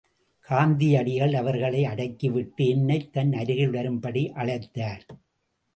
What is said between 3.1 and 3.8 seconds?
தன் அருகில்